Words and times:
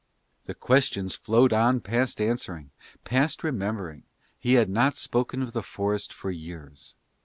The 0.47 0.55
questions 0.55 1.13
flowed 1.13 1.53
on 1.53 1.79
past 1.79 2.19
answering, 2.19 2.71
past 3.03 3.43
remembering: 3.43 4.01
he 4.39 4.55
had 4.55 4.67
not 4.67 4.97
spoken 4.97 5.43
of 5.43 5.53
the 5.53 5.61
forest 5.61 6.11
for 6.11 6.31
years. 6.31 6.95